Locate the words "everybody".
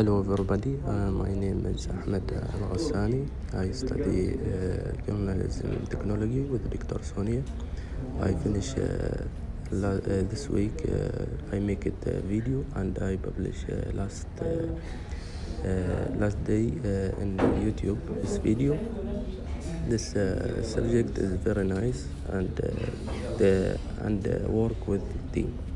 0.20-0.80